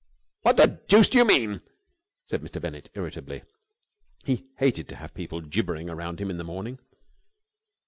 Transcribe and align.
"What 0.41 0.57
the 0.57 0.81
deuce 0.87 1.09
do 1.09 1.19
you 1.19 1.25
mean?" 1.25 1.61
said 2.25 2.41
Mr. 2.41 2.59
Bennett, 2.59 2.89
irritably. 2.95 3.43
He 4.25 4.47
hated 4.57 4.87
to 4.87 4.95
have 4.95 5.13
people 5.13 5.41
gibbering 5.41 5.91
around 5.91 6.19
him 6.19 6.31
in 6.31 6.37
the 6.39 6.43
morning. 6.43 6.79